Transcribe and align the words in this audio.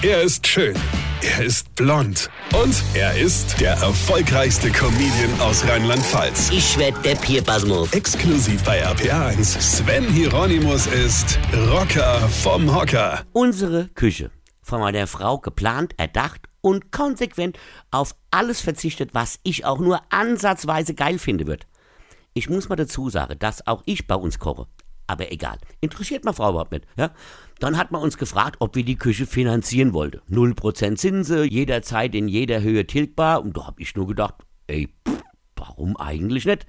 Er 0.00 0.22
ist 0.22 0.46
schön. 0.46 0.76
Er 1.22 1.44
ist 1.44 1.74
blond. 1.74 2.30
Und 2.54 2.84
er 2.94 3.18
ist 3.18 3.60
der 3.60 3.72
erfolgreichste 3.72 4.70
Comedian 4.70 5.40
aus 5.40 5.66
Rheinland-Pfalz. 5.66 6.50
Ich 6.52 6.78
werd 6.78 7.04
der 7.04 7.16
Pierpasmus. 7.16 7.92
Exklusiv 7.92 8.62
bei 8.62 8.86
RPA1. 8.86 9.60
Sven 9.60 10.04
Hieronymus 10.04 10.86
ist 10.86 11.40
Rocker 11.72 12.20
vom 12.28 12.72
Hocker. 12.72 13.24
Unsere 13.32 13.88
Küche. 13.88 14.30
Von 14.62 14.82
meiner 14.82 15.08
Frau 15.08 15.40
geplant, 15.40 15.94
erdacht 15.96 16.42
und 16.60 16.92
konsequent 16.92 17.58
auf 17.90 18.14
alles 18.30 18.60
verzichtet, 18.60 19.14
was 19.14 19.40
ich 19.42 19.64
auch 19.64 19.80
nur 19.80 20.00
ansatzweise 20.10 20.94
geil 20.94 21.18
finde 21.18 21.48
wird. 21.48 21.66
Ich 22.34 22.48
muss 22.48 22.68
mal 22.68 22.76
dazu 22.76 23.10
sagen, 23.10 23.36
dass 23.40 23.66
auch 23.66 23.82
ich 23.84 24.06
bei 24.06 24.14
uns 24.14 24.38
koche. 24.38 24.68
Aber 25.08 25.32
egal. 25.32 25.58
Interessiert 25.80 26.24
meine 26.24 26.36
Frau 26.36 26.50
überhaupt 26.50 26.70
nicht. 26.70 26.84
Ja? 26.96 27.10
Dann 27.58 27.76
hat 27.76 27.90
man 27.90 28.02
uns 28.02 28.18
gefragt, 28.18 28.56
ob 28.60 28.76
wir 28.76 28.84
die 28.84 28.96
Küche 28.96 29.26
finanzieren 29.26 29.92
wollten. 29.94 30.20
0% 30.32 30.96
Zinse, 30.96 31.44
jederzeit 31.44 32.14
in 32.14 32.28
jeder 32.28 32.60
Höhe 32.60 32.86
tilgbar. 32.86 33.42
Und 33.42 33.56
da 33.56 33.66
hab 33.66 33.80
ich 33.80 33.96
nur 33.96 34.06
gedacht, 34.06 34.34
ey, 34.68 34.88
pff, 35.08 35.22
warum 35.56 35.96
eigentlich 35.96 36.44
nicht? 36.44 36.66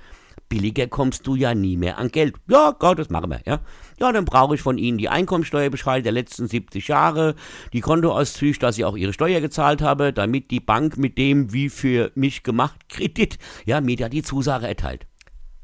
Billiger 0.49 0.87
kommst 0.87 1.27
du 1.27 1.35
ja 1.35 1.53
nie 1.53 1.77
mehr 1.77 1.99
an 1.99 2.09
Geld. 2.09 2.35
Ja, 2.49 2.71
Gott, 2.71 2.97
das 2.97 3.09
machen 3.09 3.29
wir, 3.29 3.41
ja. 3.45 3.59
Ja, 3.99 4.11
dann 4.11 4.25
brauche 4.25 4.55
ich 4.55 4.61
von 4.61 4.79
Ihnen 4.79 4.97
die 4.97 5.09
Einkommensteuerbescheide 5.09 6.01
der 6.01 6.11
letzten 6.11 6.47
70 6.47 6.87
Jahre, 6.87 7.35
die 7.71 7.81
Kontoauszüge, 7.81 8.57
dass 8.57 8.77
ich 8.77 8.85
auch 8.85 8.97
Ihre 8.97 9.13
Steuer 9.13 9.41
gezahlt 9.41 9.81
habe, 9.81 10.11
damit 10.11 10.49
die 10.49 10.59
Bank 10.59 10.97
mit 10.97 11.19
dem 11.19 11.53
wie 11.53 11.69
für 11.69 12.11
mich 12.15 12.41
gemacht 12.41 12.89
Kredit, 12.89 13.37
ja, 13.65 13.79
mir 13.79 13.95
da 13.95 14.09
die 14.09 14.23
Zusage 14.23 14.67
erteilt. 14.67 15.05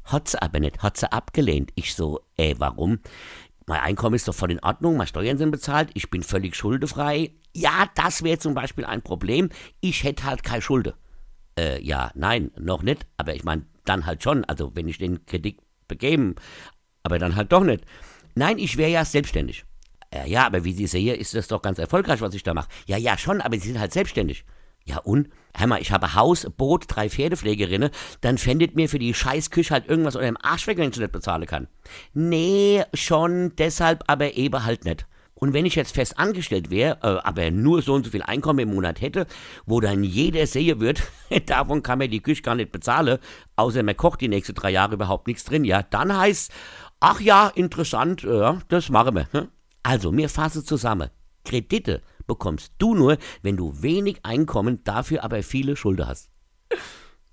Hat 0.06 0.28
sie 0.28 0.40
aber 0.40 0.60
nicht, 0.60 0.82
hat 0.82 0.96
sie 0.96 1.10
abgelehnt. 1.10 1.72
Ich 1.74 1.94
so, 1.94 2.20
äh, 2.36 2.54
warum? 2.58 3.00
Mein 3.66 3.80
Einkommen 3.80 4.14
ist 4.14 4.28
doch 4.28 4.34
voll 4.34 4.52
in 4.52 4.60
Ordnung, 4.60 4.96
meine 4.96 5.08
Steuern 5.08 5.38
sind 5.38 5.50
bezahlt, 5.50 5.90
ich 5.94 6.08
bin 6.08 6.22
völlig 6.22 6.54
schuldefrei. 6.54 7.32
Ja, 7.52 7.86
das 7.96 8.22
wäre 8.22 8.38
zum 8.38 8.54
Beispiel 8.54 8.84
ein 8.84 9.02
Problem. 9.02 9.50
Ich 9.80 10.04
hätte 10.04 10.24
halt 10.24 10.44
keine 10.44 10.62
Schulde. 10.62 10.94
Äh, 11.58 11.82
ja, 11.82 12.12
nein, 12.14 12.52
noch 12.58 12.82
nicht, 12.82 13.06
aber 13.16 13.34
ich 13.34 13.42
meine, 13.42 13.66
dann 13.84 14.06
halt 14.06 14.22
schon, 14.22 14.44
also 14.44 14.76
wenn 14.76 14.86
ich 14.86 14.98
den 14.98 15.26
Kredit 15.26 15.58
begeben, 15.88 16.36
aber 17.02 17.18
dann 17.18 17.34
halt 17.34 17.50
doch 17.50 17.64
nicht. 17.64 17.84
Nein, 18.36 18.58
ich 18.58 18.76
wäre 18.76 18.90
ja 18.90 19.04
selbstständig. 19.04 19.64
Äh, 20.10 20.28
ja, 20.30 20.46
aber 20.46 20.62
wie 20.64 20.72
Sie 20.72 20.86
sehen, 20.86 21.18
ist 21.18 21.34
das 21.34 21.48
doch 21.48 21.62
ganz 21.62 21.78
erfolgreich, 21.78 22.20
was 22.20 22.34
ich 22.34 22.44
da 22.44 22.54
mache. 22.54 22.68
Ja, 22.86 22.96
ja, 22.96 23.18
schon, 23.18 23.40
aber 23.40 23.58
Sie 23.58 23.68
sind 23.68 23.80
halt 23.80 23.92
selbstständig. 23.92 24.44
Ja 24.86 24.98
und? 24.98 25.28
Hör 25.58 25.66
mal, 25.66 25.80
ich 25.80 25.90
habe 25.90 26.14
Haus, 26.14 26.46
Boot, 26.56 26.84
drei 26.86 27.08
Pferdepflegerinnen, 27.08 27.90
dann 28.20 28.38
fändet 28.38 28.76
mir 28.76 28.88
für 28.88 28.98
die 28.98 29.14
Scheißküche 29.14 29.72
halt 29.72 29.88
irgendwas 29.88 30.14
unter 30.14 30.26
dem 30.26 30.36
Arsch 30.40 30.66
weg, 30.66 30.78
wenn 30.78 30.90
ich 30.90 30.98
nicht 30.98 31.12
bezahlen 31.12 31.46
kann. 31.46 31.66
Nee, 32.12 32.84
schon, 32.94 33.54
deshalb 33.56 34.04
aber 34.06 34.34
eben 34.34 34.64
halt 34.64 34.84
nicht. 34.84 35.06
Und 35.34 35.52
wenn 35.52 35.66
ich 35.66 35.74
jetzt 35.74 35.94
fest 35.94 36.18
angestellt 36.18 36.70
wäre, 36.70 36.98
äh, 37.02 37.26
aber 37.26 37.50
nur 37.50 37.82
so 37.82 37.94
und 37.94 38.04
so 38.04 38.10
viel 38.10 38.22
Einkommen 38.22 38.60
im 38.60 38.74
Monat 38.74 39.00
hätte, 39.00 39.26
wo 39.66 39.80
dann 39.80 40.02
jeder 40.02 40.46
sehen 40.46 40.80
wird, 40.80 41.02
davon 41.46 41.82
kann 41.82 41.98
man 41.98 42.10
die 42.10 42.22
Küche 42.22 42.42
gar 42.42 42.54
nicht 42.54 42.72
bezahlen, 42.72 43.18
außer 43.56 43.82
man 43.82 43.96
kocht 43.96 44.20
die 44.20 44.28
nächsten 44.28 44.54
drei 44.54 44.70
Jahre 44.70 44.94
überhaupt 44.94 45.26
nichts 45.26 45.44
drin, 45.44 45.64
ja, 45.64 45.82
dann 45.82 46.16
heißt, 46.16 46.52
ach 47.00 47.20
ja, 47.20 47.48
interessant, 47.48 48.22
ja, 48.22 48.58
das 48.68 48.88
machen 48.88 49.14
wir. 49.14 49.28
Hm? 49.32 49.48
Also, 49.82 50.10
mir 50.10 50.28
fasse 50.28 50.64
zusammen. 50.64 51.10
Kredite 51.44 52.02
bekommst 52.26 52.72
du 52.78 52.94
nur, 52.94 53.18
wenn 53.42 53.56
du 53.56 53.82
wenig 53.82 54.18
Einkommen, 54.22 54.82
dafür 54.84 55.24
aber 55.24 55.42
viele 55.42 55.76
Schulden 55.76 56.06
hast. 56.06 56.30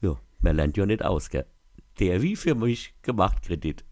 Ja, 0.01 0.17
man 0.41 0.55
lernt 0.55 0.77
ja 0.77 0.85
nicht 0.85 1.03
aus, 1.03 1.29
gell? 1.29 1.45
Der 1.99 2.21
wie 2.21 2.35
für 2.35 2.55
mich 2.55 2.93
gemacht 3.01 3.43
Kredit. 3.43 3.83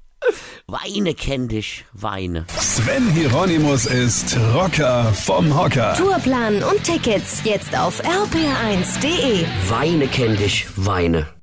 Weine 0.68 1.14
kenn 1.14 1.48
dich, 1.48 1.86
Weine. 1.94 2.46
Sven 2.48 3.10
Hieronymus 3.12 3.86
ist 3.86 4.38
Rocker 4.54 5.12
vom 5.14 5.58
Hocker. 5.58 5.96
Tourplan 5.98 6.64
und 6.64 6.84
Tickets 6.84 7.44
jetzt 7.44 7.78
auf 7.78 8.02
rpr1.de. 8.04 9.46
Weine 9.70 10.08
kenn 10.08 10.38
dich, 10.38 10.68
Weine. 10.76 11.41